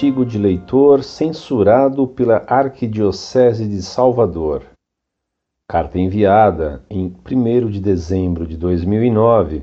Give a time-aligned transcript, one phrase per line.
[0.00, 4.62] artigo de leitor censurado pela Arquidiocese de Salvador.
[5.70, 9.62] Carta enviada em 1 de dezembro de 2009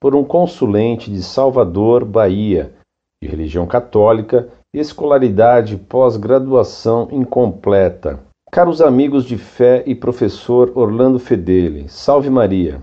[0.00, 2.74] por um consulente de Salvador, Bahia,
[3.22, 8.18] de religião católica, escolaridade pós-graduação incompleta.
[8.50, 12.82] Caros amigos de fé e professor Orlando Fedeli, salve Maria.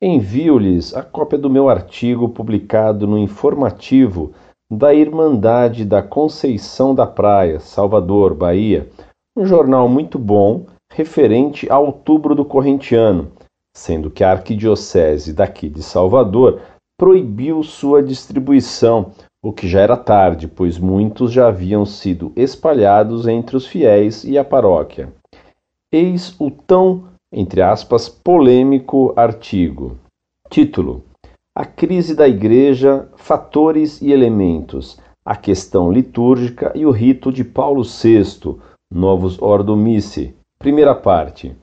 [0.00, 4.32] Envio-lhes a cópia do meu artigo publicado no informativo
[4.70, 8.88] da Irmandade da Conceição da Praia, Salvador, Bahia,
[9.36, 13.32] um jornal muito bom referente a outubro do corrente ano,
[13.74, 16.60] sendo que a arquidiocese daqui de Salvador
[16.96, 19.12] proibiu sua distribuição,
[19.42, 24.38] o que já era tarde, pois muitos já haviam sido espalhados entre os fiéis e
[24.38, 25.12] a paróquia.
[25.92, 29.96] Eis o tão, entre aspas, polêmico artigo.
[30.48, 31.02] Título:
[31.60, 37.82] A crise da Igreja, fatores e elementos, a questão litúrgica e o rito de Paulo
[37.82, 38.58] VI,
[38.90, 40.34] Novos Ordo Missi.
[40.58, 41.54] Primeira parte.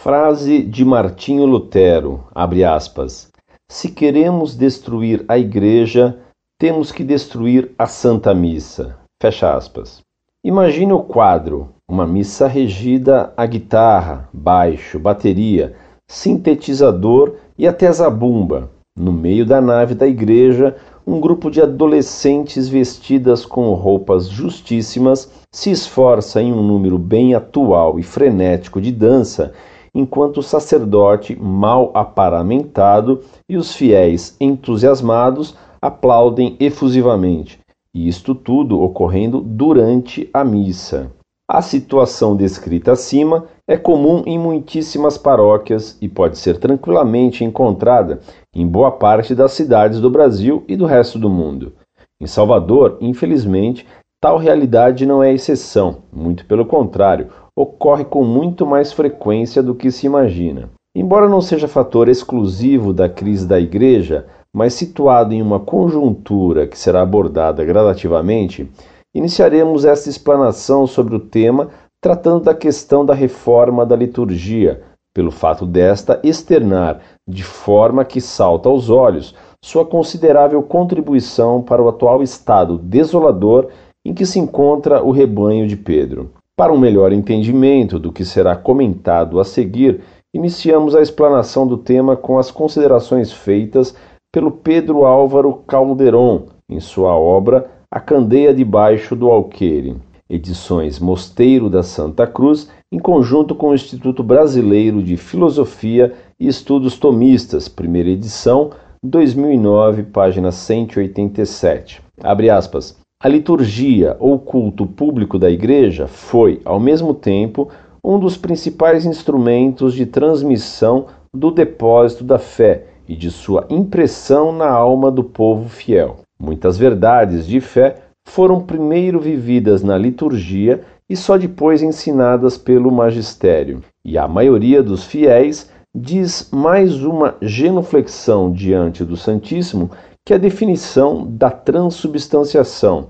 [0.00, 3.30] Frase de Martinho Lutero, abre aspas.
[3.70, 6.18] Se queremos destruir a igreja,
[6.58, 8.98] temos que destruir a Santa Missa.
[9.22, 10.00] Fecha aspas.
[10.42, 15.76] Imagine o quadro: uma missa regida a guitarra, baixo, bateria,
[16.08, 18.68] sintetizador e até zabumba.
[19.00, 25.70] No meio da nave da igreja, um grupo de adolescentes vestidas com roupas justíssimas se
[25.70, 29.54] esforça em um número bem atual e frenético de dança
[29.94, 37.58] enquanto o sacerdote, mal aparamentado, e os fiéis entusiasmados aplaudem efusivamente,
[37.94, 41.10] e isto tudo ocorrendo durante a missa.
[41.50, 48.18] A situação descrita acima é comum em muitíssimas paróquias e pode ser tranquilamente encontrada
[48.52, 51.74] em boa parte das cidades do Brasil e do resto do mundo.
[52.20, 53.86] Em Salvador, infelizmente,
[54.20, 59.92] tal realidade não é exceção, muito pelo contrário, ocorre com muito mais frequência do que
[59.92, 60.68] se imagina.
[60.92, 66.76] Embora não seja fator exclusivo da crise da Igreja, mas situado em uma conjuntura que
[66.76, 68.68] será abordada gradativamente,
[69.14, 71.68] iniciaremos esta explanação sobre o tema
[72.00, 74.82] tratando da questão da reforma da liturgia,
[75.14, 81.88] pelo fato desta externar, de forma que salta aos olhos, sua considerável contribuição para o
[81.88, 83.68] atual estado desolador
[84.04, 86.30] em que se encontra o rebanho de Pedro.
[86.56, 90.00] Para um melhor entendimento do que será comentado a seguir,
[90.32, 93.94] iniciamos a explanação do tema com as considerações feitas
[94.32, 99.96] pelo Pedro Álvaro Calderon em sua obra A Candeia Debaixo do Alqueire,
[100.30, 106.96] edições Mosteiro da Santa Cruz, em conjunto com o Instituto Brasileiro de Filosofia e Estudos
[106.96, 108.70] Tomistas, primeira edição,
[109.02, 112.00] 2009, página 187.
[112.22, 112.96] Abre aspas.
[113.22, 117.68] A liturgia ou culto público da Igreja foi, ao mesmo tempo,
[118.02, 124.68] um dos principais instrumentos de transmissão do depósito da fé e de sua impressão na
[124.68, 126.18] alma do povo fiel.
[126.40, 127.96] Muitas verdades de fé
[128.30, 133.82] foram primeiro vividas na liturgia e só depois ensinadas pelo magistério.
[134.04, 139.90] E a maioria dos fiéis diz mais uma genuflexão diante do Santíssimo
[140.24, 143.08] que é a definição da transubstanciação.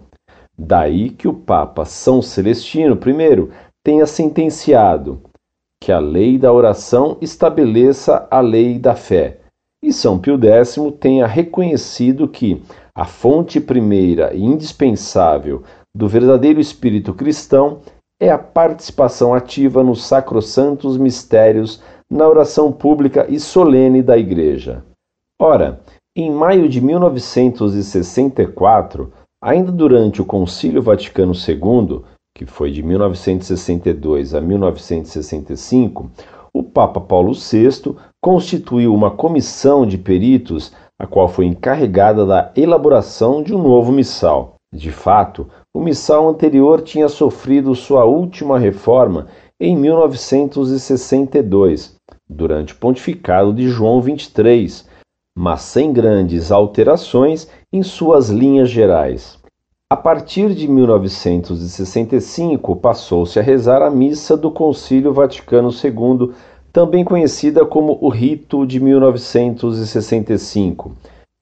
[0.58, 3.48] Daí que o Papa São Celestino I
[3.84, 5.20] tenha sentenciado
[5.82, 9.40] que a lei da oração estabeleça a lei da fé,
[9.82, 12.62] e São Pio X tenha reconhecido que
[12.94, 15.62] a fonte primeira e indispensável
[15.94, 17.80] do verdadeiro espírito cristão
[18.20, 24.84] é a participação ativa nos sacrossantos mistérios na oração pública e solene da Igreja.
[25.40, 25.80] Ora,
[26.14, 29.12] em maio de 1964,
[29.42, 32.02] ainda durante o Concílio Vaticano II,
[32.36, 36.10] que foi de 1962 a 1965,
[36.52, 43.42] o Papa Paulo VI constituiu uma comissão de peritos, a qual foi encarregada da elaboração
[43.42, 44.56] de um novo missal.
[44.70, 51.96] De fato, o missal anterior tinha sofrido sua última reforma em 1962,
[52.28, 54.84] durante o pontificado de João XXIII,
[55.34, 59.40] mas sem grandes alterações em suas linhas gerais.
[59.92, 66.34] A partir de 1965, passou-se a rezar a missa do Concílio Vaticano II,
[66.72, 70.92] também conhecida como o Rito de 1965,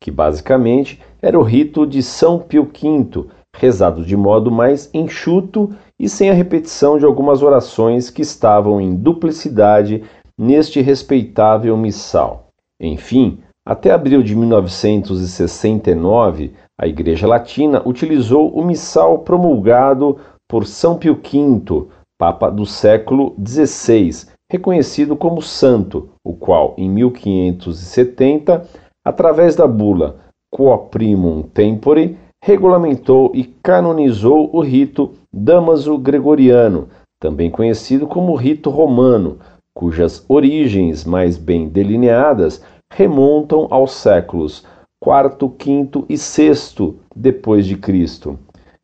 [0.00, 3.26] que basicamente era o rito de São Pio V,
[3.56, 8.94] rezado de modo mais enxuto e sem a repetição de algumas orações que estavam em
[8.94, 10.04] duplicidade
[10.38, 12.46] neste respeitável missal.
[12.80, 20.16] Enfim, Até abril de 1969, a Igreja Latina utilizou o missal promulgado
[20.48, 21.86] por São Pio V,
[22.18, 28.66] Papa do século XVI, reconhecido como santo, o qual, em 1570,
[29.04, 36.88] através da bula Quo Primum Tempore, regulamentou e canonizou o rito Damaso Gregoriano,
[37.20, 39.38] também conhecido como rito romano,
[39.74, 44.64] cujas origens mais bem delineadas remontam aos séculos
[45.04, 48.38] IV, V e VI depois de Cristo.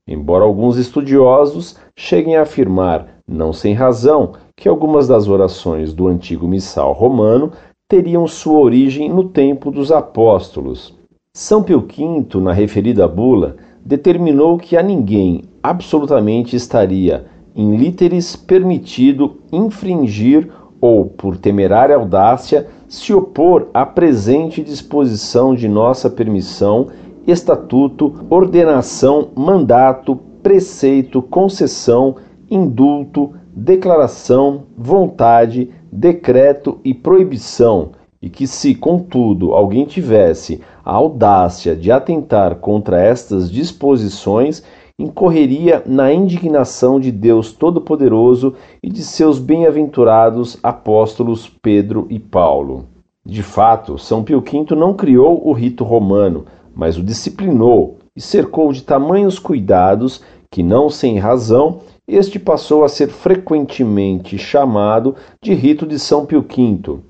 [0.07, 6.47] Embora alguns estudiosos cheguem a afirmar, não sem razão, que algumas das orações do antigo
[6.47, 7.53] missal romano
[7.89, 10.95] teriam sua origem no tempo dos apóstolos.
[11.33, 19.37] São Pio V, na referida bula, determinou que a ninguém absolutamente estaria in literis permitido
[19.53, 20.49] infringir
[20.81, 26.89] ou, por temerária audácia, se opor à presente disposição de nossa permissão,
[27.27, 32.17] estatuto, ordenação, mandato, preceito, concessão,
[32.51, 41.93] indulto, declaração, vontade, decreto e proibição, e que, se, contudo, alguém tivesse a audácia de
[41.93, 44.63] atentar contra estas disposições,
[44.99, 52.87] incorreria na indignação de Deus Todo-Poderoso e de seus bem-aventurados apóstolos Pedro e Paulo.
[53.27, 58.73] De fato, São Pio V não criou o rito romano, mas o disciplinou e cercou
[58.73, 65.87] de tamanhos cuidados que, não sem razão, este passou a ser frequentemente chamado de rito
[65.87, 67.01] de São Pio V,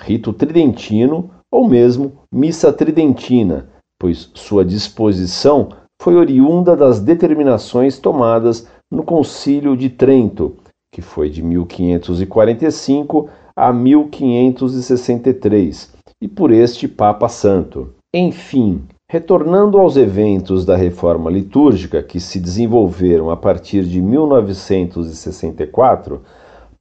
[0.00, 3.68] rito tridentino ou mesmo missa tridentina,
[4.00, 5.68] pois sua disposição
[6.00, 10.56] foi oriunda das determinações tomadas no Concílio de Trento,
[10.92, 17.94] que foi de 1545 a 1563, e por este Papa Santo.
[18.14, 26.22] Enfim, retornando aos eventos da reforma litúrgica que se desenvolveram a partir de 1964,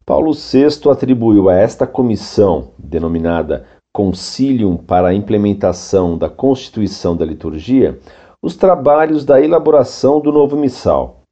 [0.05, 7.99] Paulo VI atribuiu a esta comissão, denominada Concilium para a Implementação da Constituição da Liturgia,
[8.41, 11.23] os trabalhos da elaboração do novo missal.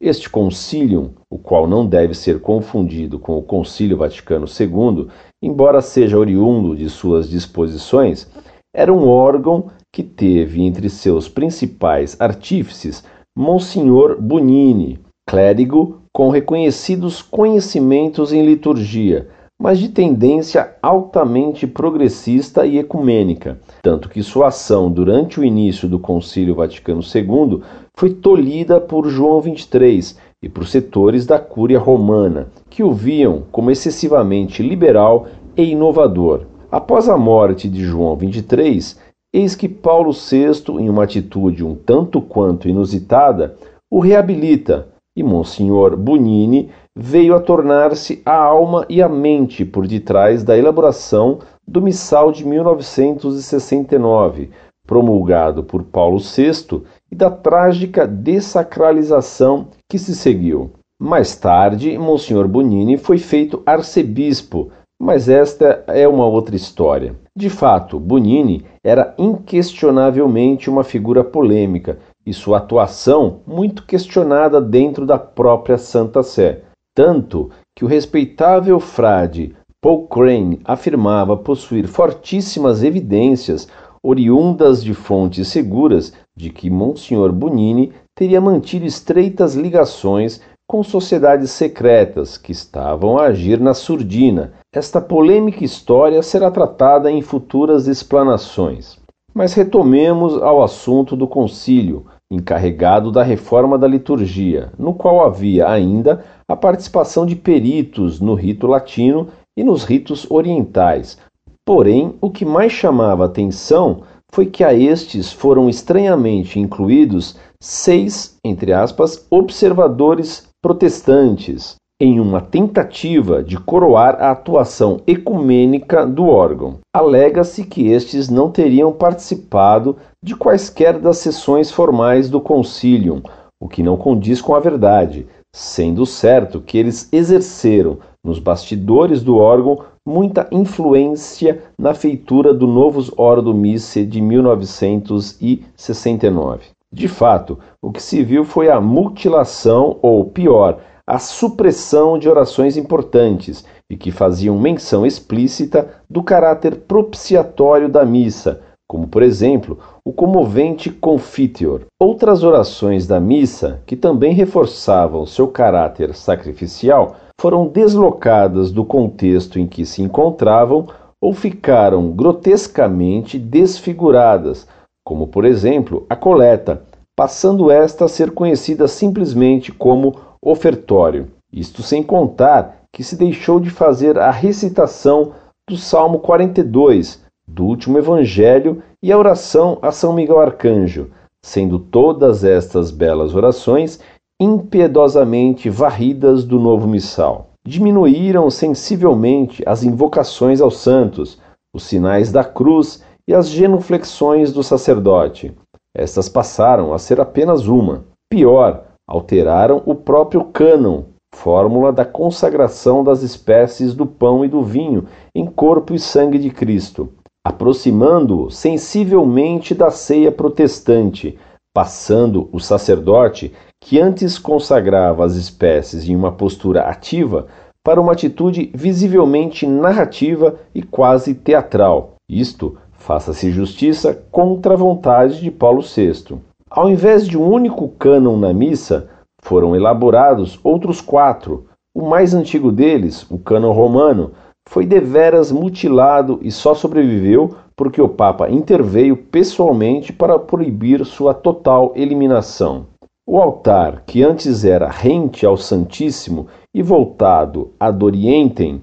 [0.00, 5.08] Este concílio, o qual não deve ser confundido com o Concílio Vaticano II,
[5.42, 8.30] embora seja oriundo de suas disposições,
[8.74, 13.04] era um órgão que teve entre seus principais artífices
[13.36, 19.28] Monsenhor Bunini, clérigo com reconhecidos conhecimentos em liturgia,
[19.60, 25.98] mas de tendência altamente progressista e ecumênica, tanto que sua ação durante o início do
[25.98, 27.62] Concílio Vaticano II
[27.96, 33.70] foi tolhida por João XXIII e por setores da Cúria Romana, que o viam como
[33.70, 36.46] excessivamente liberal e inovador.
[36.74, 38.96] Após a morte de João XXIII,
[39.32, 43.54] eis que Paulo VI, em uma atitude um tanto quanto inusitada,
[43.88, 50.42] o reabilita e Monsenhor Bunini veio a tornar-se a alma e a mente por detrás
[50.42, 54.50] da elaboração do Missal de 1969,
[54.84, 60.72] promulgado por Paulo VI, e da trágica dessacralização que se seguiu.
[61.00, 67.16] Mais tarde, Monsenhor Bonini foi feito arcebispo, mas esta é uma outra história.
[67.36, 75.18] De fato, Bonini era inquestionavelmente uma figura polêmica e sua atuação muito questionada dentro da
[75.18, 76.62] própria Santa Sé
[76.94, 83.68] tanto que o respeitável frade Paul Crane afirmava possuir fortíssimas evidências
[84.02, 92.38] oriundas de fontes seguras de que Monsenhor Bonini teria mantido estreitas ligações com sociedades secretas
[92.38, 94.54] que estavam a agir na surdina.
[94.72, 98.98] Esta polêmica história será tratada em futuras explanações.
[99.34, 106.24] Mas retomemos ao assunto do concílio, encarregado da reforma da liturgia, no qual havia ainda
[106.48, 111.18] a participação de peritos no rito latino e nos ritos orientais.
[111.66, 114.02] Porém, o que mais chamava atenção
[114.32, 123.44] foi que a estes foram estranhamente incluídos seis, entre aspas, observadores protestantes, em uma tentativa
[123.44, 126.78] de coroar a atuação ecumênica do órgão.
[126.90, 133.22] Alega-se que estes não teriam participado de quaisquer das sessões formais do concílio,
[133.62, 139.36] o que não condiz com a verdade, sendo certo que eles exerceram nos bastidores do
[139.36, 146.73] órgão muita influência na feitura do Novus Ordo Missae de 1969.
[146.94, 152.76] De fato, o que se viu foi a mutilação, ou pior, a supressão de orações
[152.76, 160.12] importantes e que faziam menção explícita do caráter propiciatório da missa, como por exemplo o
[160.12, 161.80] comovente Confiteor.
[162.00, 169.66] Outras orações da missa, que também reforçavam seu caráter sacrificial, foram deslocadas do contexto em
[169.66, 170.86] que se encontravam
[171.20, 174.68] ou ficaram grotescamente desfiguradas,
[175.04, 176.82] como por exemplo a coleta,
[177.14, 181.28] passando esta a ser conhecida simplesmente como ofertório.
[181.52, 185.32] Isto sem contar que se deixou de fazer a recitação
[185.68, 191.10] do Salmo 42, do último evangelho e a oração a São Miguel Arcanjo,
[191.44, 194.00] sendo todas estas belas orações
[194.40, 197.50] impiedosamente varridas do novo missal.
[197.66, 201.38] Diminuíram sensivelmente as invocações aos santos,
[201.74, 205.54] os sinais da cruz e as genuflexões do sacerdote.
[205.96, 208.04] Estas passaram a ser apenas uma.
[208.30, 211.04] Pior, alteraram o próprio cânon,
[211.34, 216.50] fórmula da consagração das espécies do pão e do vinho em corpo e sangue de
[216.50, 217.12] Cristo,
[217.46, 221.38] aproximando-o sensivelmente da ceia protestante,
[221.74, 223.52] passando o sacerdote,
[223.82, 227.46] que antes consagrava as espécies em uma postura ativa,
[227.84, 232.14] para uma atitude visivelmente narrativa e quase teatral.
[232.26, 236.38] Isto, faça-se justiça, contra a vontade de Paulo VI.
[236.70, 239.10] Ao invés de um único cânon na missa,
[239.42, 241.66] foram elaborados outros quatro.
[241.94, 244.32] O mais antigo deles, o cânon romano,
[244.66, 251.92] foi deveras mutilado e só sobreviveu porque o Papa interveio pessoalmente para proibir sua total
[251.94, 252.86] eliminação.
[253.28, 258.80] O altar, que antes era rente ao Santíssimo e voltado ad orientem,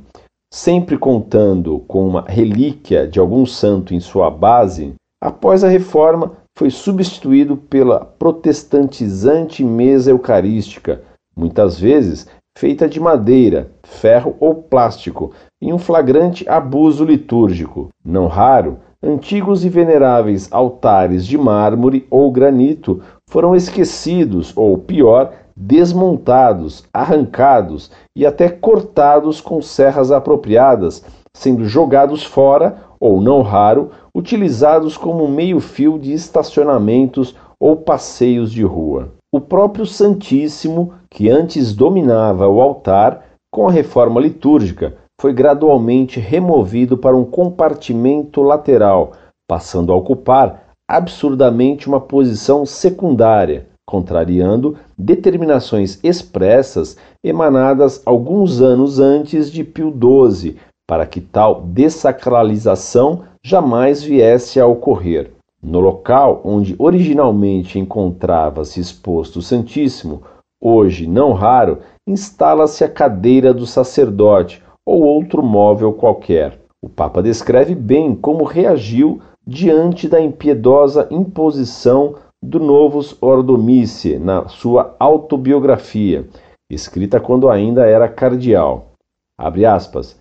[0.54, 6.70] sempre contando com uma relíquia de algum santo em sua base, após a reforma foi
[6.70, 11.02] substituído pela protestantizante mesa eucarística,
[11.36, 12.28] muitas vezes
[12.58, 15.32] feita de madeira, ferro ou plástico,
[15.62, 17.90] em um flagrante abuso litúrgico.
[18.04, 26.84] Não raro, antigos e veneráveis altares de mármore ou granito foram esquecidos ou, pior, desmontados,
[26.94, 31.04] arrancados e até cortados com serras apropriadas,
[31.36, 39.10] sendo jogados fora ou, não raro, utilizados como meio-fio de estacionamentos ou passeios de rua.
[39.34, 46.98] O próprio Santíssimo, que antes dominava o altar, com a reforma litúrgica, foi gradualmente removido
[46.98, 49.12] para um compartimento lateral,
[49.48, 59.66] passando a ocupar absurdamente uma posição secundária, contrariando determinações expressas emanadas alguns anos antes de
[59.66, 60.56] Pio XII,
[60.88, 65.32] para que tal dessacralização jamais viesse a ocorrer.
[65.62, 70.22] No local onde originalmente encontrava-se exposto o Santíssimo,
[70.64, 76.58] hoje não raro, instala-se a cadeira do sacerdote, ou outro móvel qualquer.
[76.82, 84.96] O Papa descreve bem como reagiu diante da impiedosa imposição do Novus Ordomice na sua
[85.00, 86.28] autobiografia,
[86.70, 88.94] escrita quando ainda era cardeal.
[89.38, 90.18] Aspas.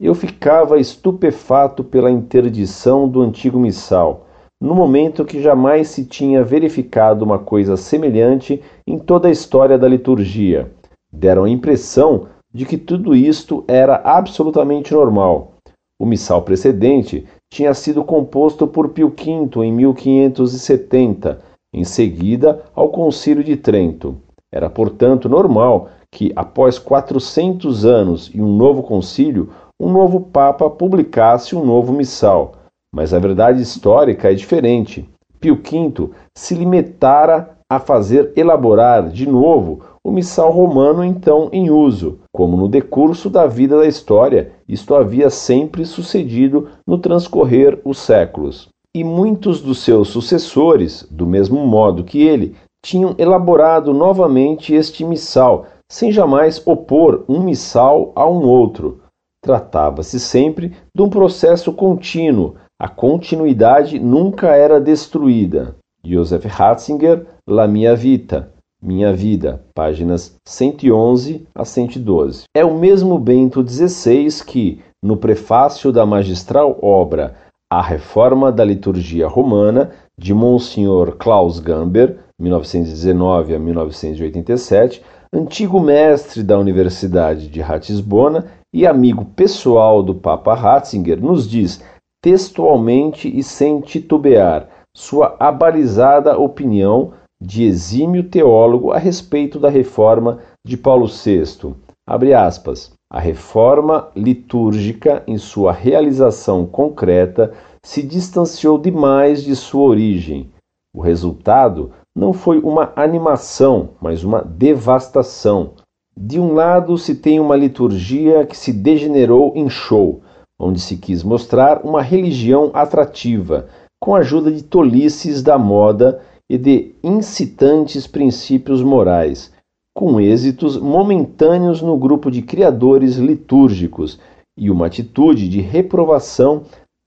[0.00, 4.26] Eu ficava estupefato pela interdição do antigo missal,
[4.60, 9.88] no momento que jamais se tinha verificado uma coisa semelhante em toda a história da
[9.88, 10.72] liturgia.
[11.12, 15.52] Deram a impressão de que tudo isto era absolutamente normal.
[16.00, 23.42] O missal precedente tinha sido composto por Pio V em 1570, em seguida ao Concílio
[23.42, 24.16] de Trento.
[24.52, 29.50] Era, portanto, normal que, após 400 anos e um novo concílio,
[29.80, 32.52] um novo Papa publicasse um novo missal.
[32.94, 35.08] Mas a verdade histórica é diferente.
[35.40, 42.18] Pio V se limitara a fazer elaborar de novo o missal romano então em uso,
[42.30, 48.68] como no decurso da vida da história, isto havia sempre sucedido no transcorrer os séculos.
[48.94, 55.66] E muitos dos seus sucessores, do mesmo modo que ele, tinham elaborado novamente este missal,
[55.90, 59.00] sem jamais opor um missal a um outro.
[59.42, 65.76] Tratava-se sempre de um processo contínuo, a continuidade nunca era destruída.
[66.04, 72.42] Joseph Ratzinger, La Mia Vita, minha Vida, páginas 111 a 112.
[72.54, 77.36] É o mesmo Bento XVI que, no prefácio da magistral obra
[77.74, 85.02] A Reforma da Liturgia Romana, de Monsenhor Klaus Gamber, 1919 a 1987,
[85.32, 91.82] antigo mestre da Universidade de Ratisbona e amigo pessoal do Papa Ratzinger, nos diz
[92.22, 100.76] textualmente e sem titubear sua abalizada opinião de exímio teólogo a respeito da reforma de
[100.76, 101.74] Paulo VI.
[102.06, 102.92] Abre aspas.
[103.08, 107.52] A reforma litúrgica, em sua realização concreta,
[107.84, 110.50] se distanciou demais de sua origem.
[110.94, 115.74] O resultado não foi uma animação, mas uma devastação.
[116.16, 120.22] De um lado, se tem uma liturgia que se degenerou em show,
[120.58, 123.68] onde se quis mostrar uma religião atrativa,
[124.00, 129.51] com a ajuda de tolices da moda e de incitantes princípios morais,
[129.94, 134.18] com êxitos momentâneos no grupo de criadores litúrgicos
[134.58, 136.64] e uma atitude de reprovação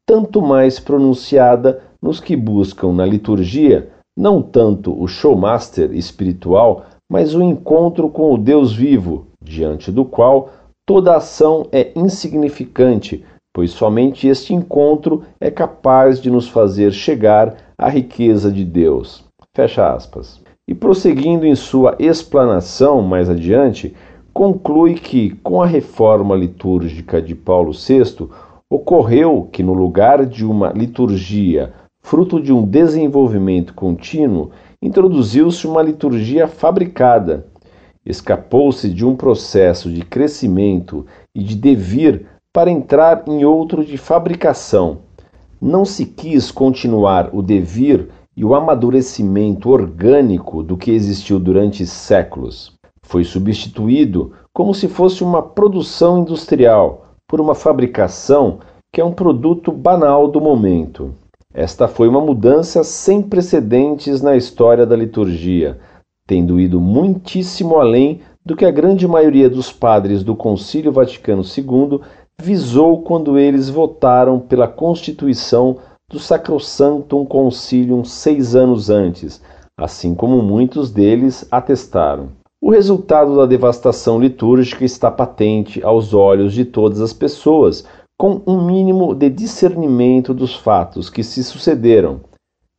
[0.07, 7.43] tanto mais pronunciada nos que buscam na liturgia não tanto o showmaster espiritual, mas o
[7.43, 10.49] encontro com o Deus vivo, diante do qual
[10.87, 17.89] toda ação é insignificante, pois somente este encontro é capaz de nos fazer chegar à
[17.89, 19.23] riqueza de Deus.
[19.55, 20.44] Fecha aspas.
[20.67, 23.95] E prosseguindo em sua explanação mais adiante,
[24.33, 28.27] conclui que, com a reforma litúrgica de Paulo VI,
[28.69, 36.47] ocorreu que, no lugar de uma liturgia fruto de um desenvolvimento contínuo, introduziu-se uma liturgia
[36.47, 37.45] fabricada.
[38.05, 44.99] Escapou-se de um processo de crescimento e de devir para entrar em outro de fabricação.
[45.61, 52.73] Não se quis continuar o devir e o amadurecimento orgânico do que existiu durante séculos.
[53.03, 58.59] Foi substituído como se fosse uma produção industrial por uma fabricação
[58.91, 61.13] que é um produto banal do momento.
[61.53, 65.79] Esta foi uma mudança sem precedentes na história da liturgia,
[66.27, 72.01] tendo ido muitíssimo além do que a grande maioria dos padres do Concílio Vaticano II
[72.41, 75.77] visou quando eles votaram pela constituição
[76.11, 79.41] do Sacrosanctum Concilium seis anos antes,
[79.77, 82.29] assim como muitos deles atestaram.
[82.61, 87.85] O resultado da devastação litúrgica está patente aos olhos de todas as pessoas,
[88.17, 92.21] com um mínimo de discernimento dos fatos que se sucederam,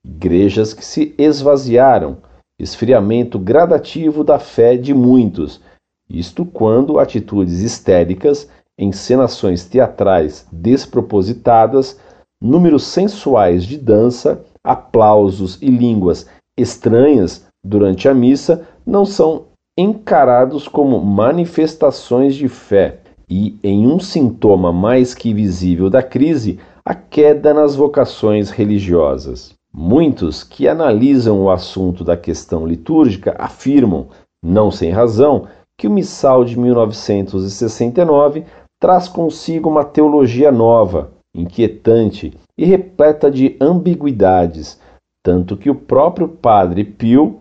[0.05, 2.19] igrejas que se esvaziaram,
[2.59, 5.61] esfriamento gradativo da fé de muitos,
[6.09, 11.99] isto quando atitudes histéricas, encenações teatrais despropositadas,
[12.40, 19.46] números sensuais de dança, aplausos e línguas estranhas durante a missa não são
[19.79, 26.94] encarados como manifestações de fé, e, em um sintoma mais que visível da crise, a
[26.94, 29.53] queda nas vocações religiosas.
[29.75, 34.07] Muitos que analisam o assunto da questão litúrgica afirmam,
[34.42, 35.46] não sem razão,
[35.77, 38.44] que o missal de 1969
[38.81, 44.81] traz consigo uma teologia nova, inquietante e repleta de ambiguidades,
[45.25, 47.40] tanto que o próprio Padre Pio,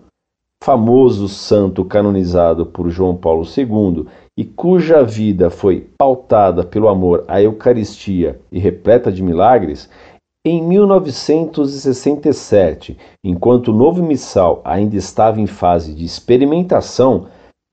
[0.64, 7.42] famoso santo canonizado por João Paulo II e cuja vida foi pautada pelo amor à
[7.42, 9.90] Eucaristia e repleta de milagres,
[10.44, 17.26] em 1967, enquanto o novo missal ainda estava em fase de experimentação,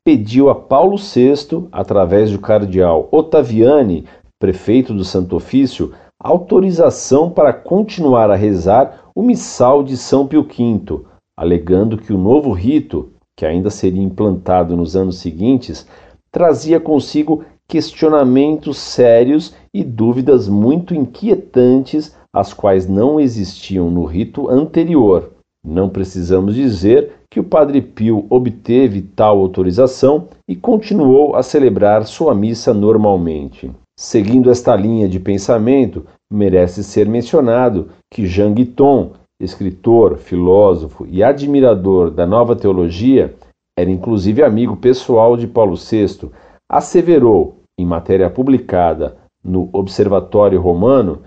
[0.05, 4.07] pediu a Paulo VI, através do cardeal Ottaviani,
[4.41, 11.01] prefeito do Santo Ofício, autorização para continuar a rezar o missal de São Pio V,
[11.37, 15.87] alegando que o novo rito, que ainda seria implantado nos anos seguintes,
[16.31, 25.33] trazia consigo questionamentos sérios e dúvidas muito inquietantes, as quais não existiam no rito anterior.
[25.65, 32.35] Não precisamos dizer que o Padre Pio obteve tal autorização e continuou a celebrar sua
[32.35, 33.71] missa normalmente.
[33.99, 42.11] Seguindo esta linha de pensamento, merece ser mencionado que Jean Guiton, escritor, filósofo e admirador
[42.11, 43.35] da nova teologia,
[43.79, 46.31] era inclusive amigo pessoal de Paulo VI,
[46.71, 51.23] asseverou, em matéria publicada no Observatório Romano,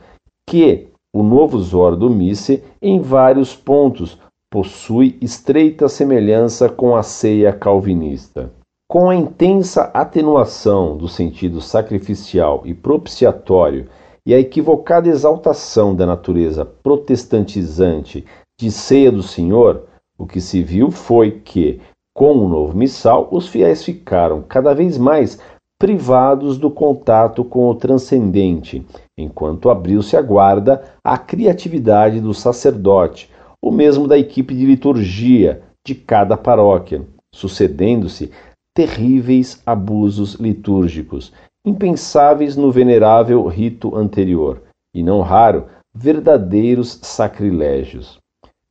[0.47, 4.19] que o novo Zor do Misse, em vários pontos,
[4.51, 8.51] possui estreita semelhança com a ceia calvinista.
[8.87, 13.87] Com a intensa atenuação do sentido sacrificial e propiciatório
[14.23, 18.23] e a equivocada exaltação da natureza protestantizante
[18.59, 21.81] de ceia do Senhor, o que se viu foi que,
[22.13, 25.39] com o novo missal, os fiéis ficaram cada vez mais
[25.79, 28.85] privados do contato com o transcendente,
[29.17, 35.95] enquanto abriu-se a guarda à criatividade do sacerdote, ou mesmo da equipe de liturgia de
[35.95, 37.01] cada paróquia,
[37.33, 38.31] sucedendo-se
[38.75, 41.31] terríveis abusos litúrgicos,
[41.65, 44.61] impensáveis no venerável rito anterior,
[44.93, 48.19] e não raro verdadeiros sacrilégios.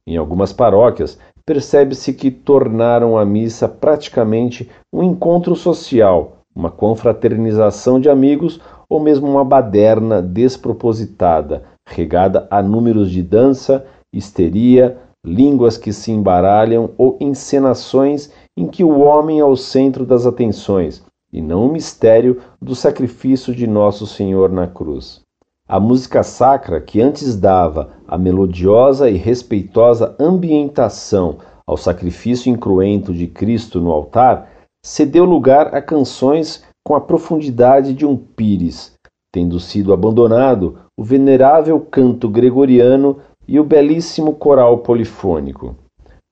[0.06, 8.10] Em algumas paróquias, percebe-se que tornaram a missa praticamente um encontro social, uma confraternização de
[8.10, 16.12] amigos ou mesmo uma baderna despropositada, regada a números de dança, histeria, línguas que se
[16.12, 21.72] embaralham ou encenações em que o homem é o centro das atenções e não o
[21.72, 25.20] mistério do sacrifício de Nosso Senhor na cruz.
[25.66, 33.26] A música sacra, que antes dava a melodiosa e respeitosa ambientação ao sacrifício incruento de
[33.26, 34.50] Cristo no altar,
[34.84, 38.92] cedeu lugar a canções com a profundidade de um pires,
[39.32, 45.74] tendo sido abandonado o venerável canto gregoriano e o belíssimo coral polifônico.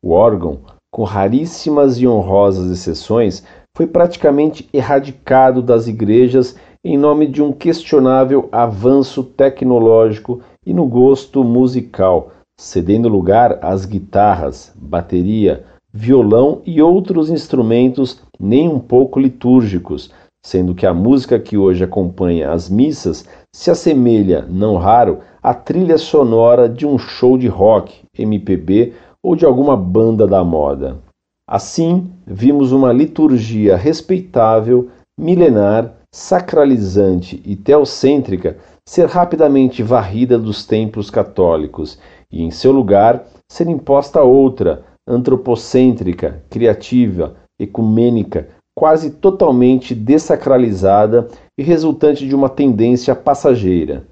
[0.05, 0.61] O órgão,
[0.93, 3.43] com raríssimas e honrosas exceções,
[3.75, 11.43] foi praticamente erradicado das igrejas em nome de um questionável avanço tecnológico e no gosto
[11.43, 20.11] musical, cedendo lugar às guitarras, bateria, violão e outros instrumentos nem um pouco litúrgicos,
[20.45, 25.97] sendo que a música que hoje acompanha as missas se assemelha, não raro, à trilha
[25.97, 30.99] sonora de um show de rock, MPB ou de alguma banda da moda.
[31.49, 41.99] Assim, vimos uma liturgia respeitável, milenar, sacralizante e teocêntrica ser rapidamente varrida dos templos católicos
[42.31, 52.27] e, em seu lugar, ser imposta outra, antropocêntrica, criativa, ecumênica, quase totalmente dessacralizada e resultante
[52.27, 54.07] de uma tendência passageira.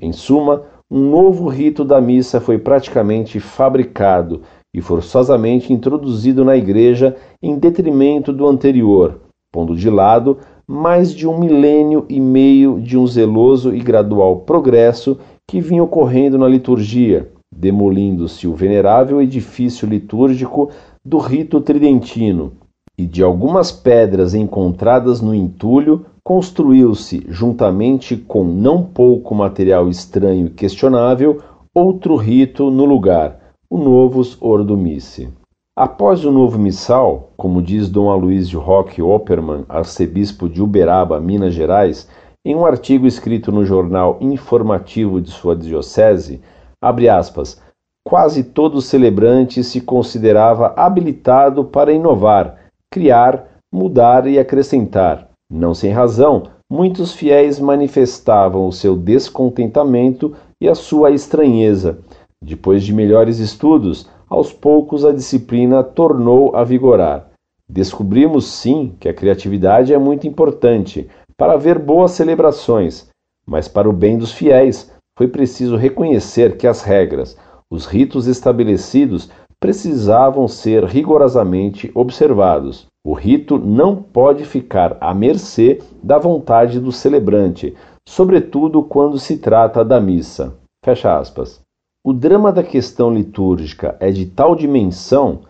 [0.00, 4.42] Em suma, um novo rito da missa foi praticamente fabricado
[4.76, 10.36] e forçosamente introduzido na Igreja em detrimento do anterior, pondo de lado
[10.68, 16.36] mais de um milênio e meio de um zeloso e gradual progresso que vinha ocorrendo
[16.36, 20.68] na liturgia, demolindo-se o venerável edifício litúrgico
[21.02, 22.52] do rito tridentino,
[22.98, 30.50] e de algumas pedras encontradas no entulho construiu-se, juntamente com não pouco material estranho e
[30.50, 31.40] questionável,
[31.72, 33.45] outro rito no lugar,
[33.76, 35.28] o Novus Ordo Missi.
[35.76, 42.08] Após o novo missal, como diz Dom Aloysio Roque Opperman, arcebispo de Uberaba, Minas Gerais,
[42.42, 46.40] em um artigo escrito no jornal informativo de sua diocese,
[46.82, 47.60] abre aspas,
[48.02, 52.56] quase todo celebrante se considerava habilitado para inovar,
[52.90, 55.28] criar, mudar e acrescentar.
[55.52, 61.98] Não sem razão, muitos fiéis manifestavam o seu descontentamento e a sua estranheza.
[62.46, 67.28] Depois de melhores estudos, aos poucos a disciplina tornou a vigorar.
[67.68, 73.08] Descobrimos sim que a criatividade é muito importante para haver boas celebrações,
[73.44, 77.36] mas para o bem dos fiéis foi preciso reconhecer que as regras,
[77.68, 79.28] os ritos estabelecidos
[79.58, 82.86] precisavam ser rigorosamente observados.
[83.04, 87.74] O rito não pode ficar à mercê da vontade do celebrante,
[88.08, 90.54] sobretudo quando se trata da missa.
[90.84, 91.65] Fecha aspas.
[92.06, 95.40] O drama da questão litúrgica é de tal dimensão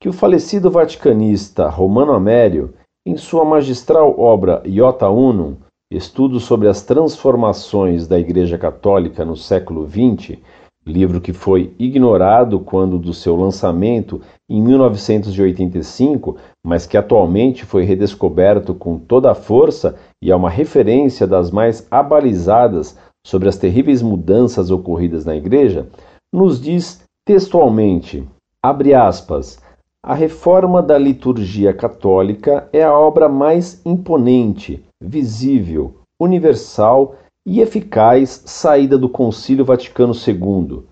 [0.00, 2.72] que o falecido vaticanista Romano Amério,
[3.06, 5.56] em sua magistral obra Iota Unum,
[5.92, 10.38] Estudo sobre as transformações da Igreja Católica no século XX,
[10.86, 18.74] livro que foi ignorado quando do seu lançamento em 1985, mas que atualmente foi redescoberto
[18.74, 24.70] com toda a força e é uma referência das mais abalizadas sobre as terríveis mudanças
[24.70, 25.88] ocorridas na Igreja,
[26.32, 28.24] nos diz textualmente,
[28.62, 29.58] abre aspas,
[30.00, 38.96] a reforma da liturgia católica é a obra mais imponente, visível, universal e eficaz saída
[38.96, 40.84] do Concílio Vaticano II.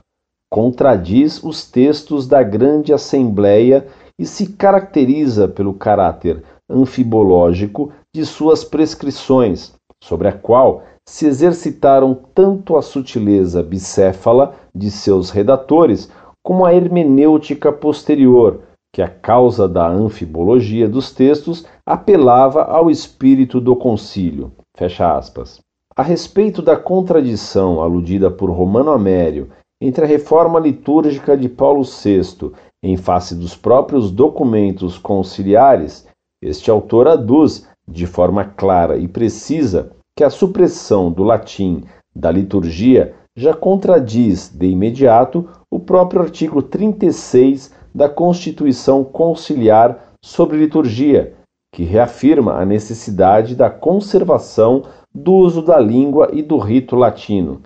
[0.53, 3.87] Contradiz os textos da Grande Assembleia
[4.19, 12.77] e se caracteriza pelo caráter anfibológico de suas prescrições, sobre a qual se exercitaram tanto
[12.77, 16.11] a sutileza bicéfala de seus redatores
[16.43, 18.61] como a hermenêutica posterior,
[18.93, 24.53] que a causa da anfibologia dos textos apelava ao espírito do concílio.
[24.77, 25.61] Fecha aspas.
[25.97, 29.49] A respeito da contradição aludida por Romano Amério
[29.81, 36.07] entre a reforma litúrgica de Paulo VI em face dos próprios documentos conciliares,
[36.43, 41.83] este autor aduz, de forma clara e precisa, que a supressão do latim
[42.15, 51.35] da liturgia já contradiz de imediato o próprio artigo 36 da Constituição Conciliar sobre Liturgia,
[51.75, 57.61] que reafirma a necessidade da conservação do uso da língua e do rito latino.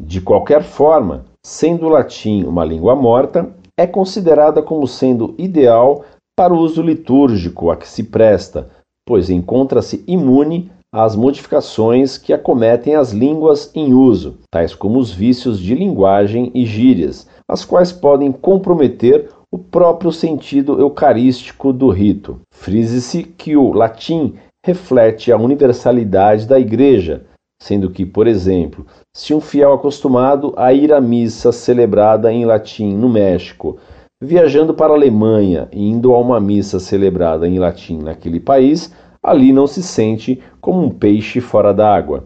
[0.00, 6.54] De qualquer forma, sendo o latim uma língua morta, é considerada como sendo ideal para
[6.54, 8.70] o uso litúrgico a que se presta,
[9.06, 15.58] pois encontra-se imune às modificações que acometem as línguas em uso, tais como os vícios
[15.58, 22.40] de linguagem e gírias, as quais podem comprometer o próprio sentido eucarístico do rito.
[22.52, 27.24] Frise-se que o latim reflete a universalidade da Igreja,
[27.62, 32.94] sendo que, por exemplo, se um fiel acostumado a ir à missa celebrada em latim
[32.94, 33.78] no México,
[34.22, 39.52] viajando para a Alemanha e indo a uma missa celebrada em latim naquele país, ali
[39.52, 42.24] não se sente como um peixe fora d'água.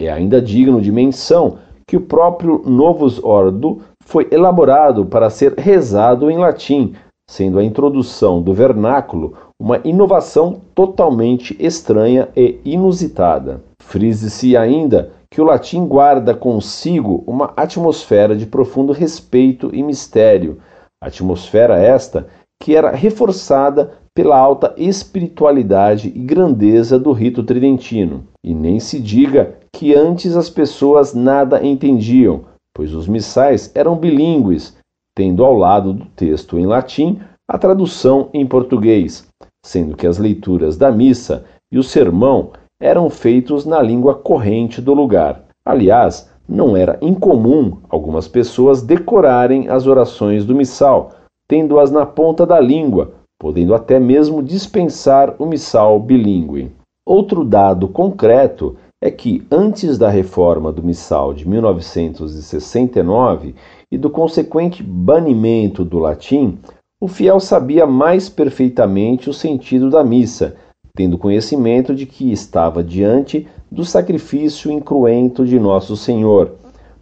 [0.00, 6.30] É ainda digno de menção que o próprio Novus Ordo foi elaborado para ser rezado
[6.30, 6.94] em latim,
[7.28, 13.62] sendo a introdução do vernáculo uma inovação totalmente estranha e inusitada.
[13.80, 20.58] Frise-se ainda que o latim guarda consigo uma atmosfera de profundo respeito e mistério,
[21.02, 22.26] atmosfera esta
[22.60, 28.24] que era reforçada pela alta espiritualidade e grandeza do rito tridentino.
[28.42, 32.40] E nem se diga que antes as pessoas nada entendiam,
[32.74, 34.74] pois os missais eram bilíngues,
[35.14, 39.28] tendo ao lado do texto em latim a tradução em português,
[39.62, 44.94] sendo que as leituras da missa e o sermão eram feitos na língua corrente do
[44.94, 45.44] lugar.
[45.62, 51.10] Aliás, não era incomum algumas pessoas decorarem as orações do missal,
[51.46, 53.12] tendo-as na ponta da língua,
[53.46, 56.72] podendo até mesmo dispensar o missal bilíngue.
[57.06, 63.54] Outro dado concreto é que, antes da reforma do missal de 1969
[63.88, 66.58] e do consequente banimento do latim,
[67.00, 70.56] o fiel sabia mais perfeitamente o sentido da missa,
[70.96, 76.56] tendo conhecimento de que estava diante do sacrifício incruento de Nosso Senhor,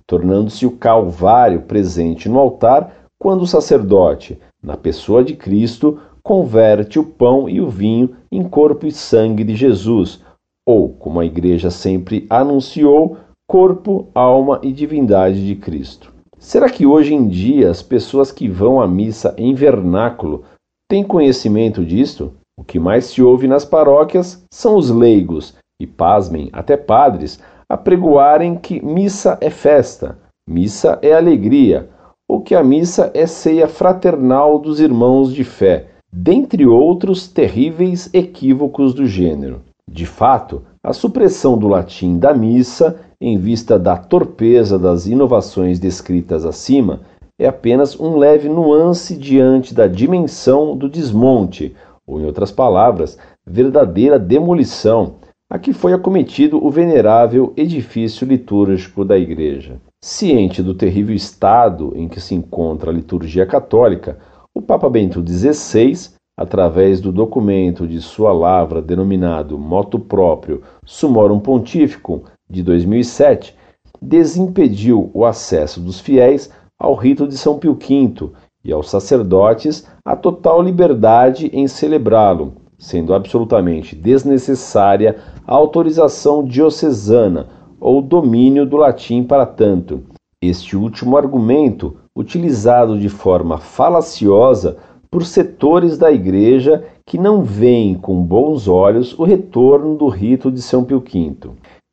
[0.07, 7.05] tornando-se o Calvário presente no altar quando o sacerdote, na pessoa de Cristo, converte o
[7.05, 10.23] pão e o vinho em corpo e sangue de Jesus,
[10.67, 16.13] ou, como a Igreja sempre anunciou, corpo, alma e divindade de Cristo.
[16.39, 20.45] Será que hoje em dia as pessoas que vão à missa em vernáculo
[20.91, 22.33] têm conhecimento disto?
[22.59, 28.57] O que mais se ouve nas paróquias são os leigos, e pasmem, até padres, apregoarem
[28.57, 31.91] que missa é festa, missa é alegria,
[32.29, 38.95] ou que a missa é ceia fraternal dos irmãos de fé, dentre outros terríveis equívocos
[38.95, 39.63] do gênero.
[39.91, 46.45] De fato, a supressão do latim da missa em vista da torpeza das inovações descritas
[46.45, 47.01] acima,
[47.39, 51.75] é apenas um leve nuance diante da dimensão do desmonte,
[52.07, 55.15] ou, em outras palavras, verdadeira demolição,
[55.49, 59.81] a que foi acometido o venerável edifício litúrgico da Igreja.
[60.05, 64.19] Ciente do terrível estado em que se encontra a liturgia católica,
[64.55, 72.23] o Papa Bento XVI, através do documento de sua lavra denominado Moto Próprio Sumorum Pontificum,
[72.49, 73.57] de 2007
[74.01, 78.31] desimpediu o acesso dos fiéis ao rito de São Pio V
[78.65, 87.49] e aos sacerdotes a total liberdade em celebrá-lo, sendo absolutamente desnecessária a autorização diocesana
[87.81, 90.03] ou domínio do latim para tanto.
[90.41, 94.77] Este último argumento, utilizado de forma falaciosa
[95.11, 100.61] por setores da Igreja que não veem com bons olhos o retorno do rito de
[100.61, 101.51] São Pio V.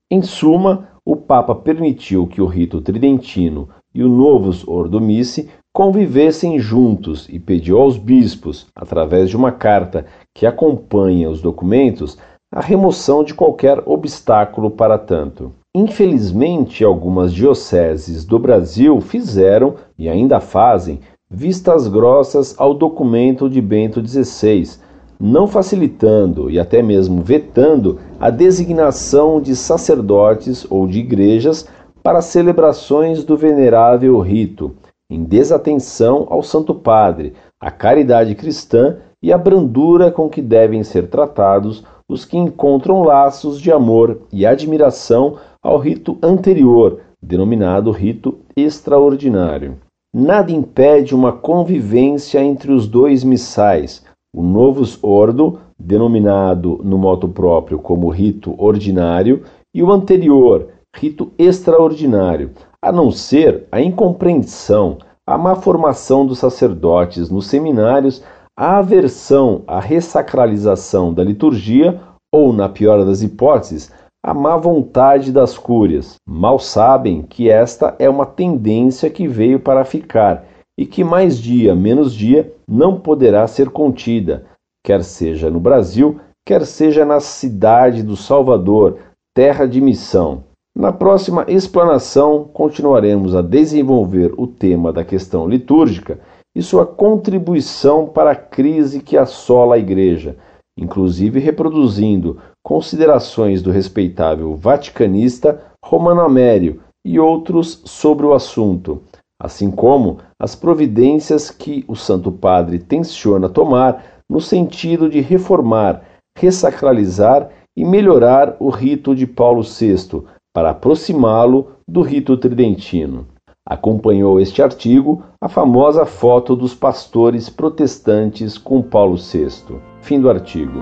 [0.10, 6.60] Em suma, o Papa permitiu que o rito tridentino e o Novus Ordo Missi convivessem
[6.60, 10.06] juntos e pediu aos bispos, através de uma carta
[10.36, 12.18] que acompanha os documentos,
[12.54, 15.54] a remoção de qualquer obstáculo para tanto.
[15.74, 24.06] Infelizmente, algumas dioceses do Brasil fizeram e ainda fazem vistas grossas ao documento de Bento
[24.06, 24.70] XVI,
[25.18, 31.66] não facilitando e até mesmo vetando a designação de sacerdotes ou de igrejas
[32.04, 34.76] para celebrações do venerável rito,
[35.10, 41.08] em desatenção ao Santo Padre, à caridade cristã e à brandura com que devem ser
[41.08, 49.78] tratados os que encontram laços de amor e admiração ao rito anterior, denominado rito extraordinário.
[50.14, 54.04] Nada impede uma convivência entre os dois missais,
[54.36, 59.44] o Novus Ordo, denominado no moto próprio como rito ordinário,
[59.74, 67.30] e o anterior, rito extraordinário, a não ser a incompreensão, a má formação dos sacerdotes
[67.30, 68.22] nos seminários,
[68.58, 72.00] a aversão à ressacralização da liturgia
[72.34, 73.92] ou, na pior das hipóteses,
[74.24, 76.16] a má vontade das cúrias.
[76.28, 80.46] Mal sabem que esta é uma tendência que veio para ficar
[80.80, 84.46] e que mais dia menos dia não poderá ser contida,
[84.86, 88.98] quer seja no Brasil, quer seja na cidade do Salvador,
[89.36, 90.44] terra de missão.
[90.76, 96.20] Na próxima explanação, continuaremos a desenvolver o tema da questão litúrgica
[96.56, 100.38] e sua contribuição para a crise que assola a Igreja,
[100.78, 109.02] inclusive reproduzindo considerações do respeitável vaticanista Romano Amério e outros sobre o assunto,
[109.42, 116.04] assim como as providências que o Santo Padre tenciona tomar no sentido de reformar,
[116.38, 123.28] ressacralizar e melhorar o rito de Paulo VI, para aproximá-lo do rito tridentino.
[123.66, 129.80] Acompanhou este artigo a famosa foto dos pastores protestantes com Paulo VI.
[130.02, 130.82] Fim do artigo.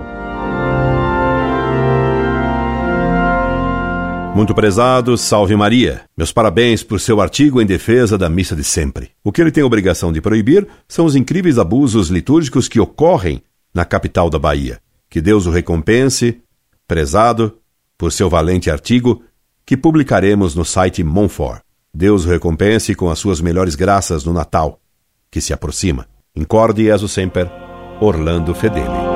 [4.33, 6.03] Muito prezado, salve Maria.
[6.15, 9.11] Meus parabéns por seu artigo em defesa da missa de sempre.
[9.21, 13.83] O que ele tem obrigação de proibir são os incríveis abusos litúrgicos que ocorrem na
[13.83, 14.79] capital da Bahia.
[15.09, 16.41] Que Deus o recompense,
[16.87, 17.57] prezado,
[17.97, 19.21] por seu valente artigo
[19.65, 21.61] que publicaremos no site Monfort.
[21.93, 24.79] Deus o recompense com as suas melhores graças no Natal,
[25.31, 26.07] que se aproxima.
[26.35, 27.49] Incorde Jesus Semper,
[27.99, 29.08] Orlando Fedeli.